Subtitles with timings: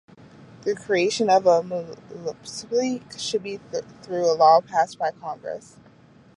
[0.63, 3.57] The creation of a Municipality should be
[4.01, 5.77] through a Law passed by Congress.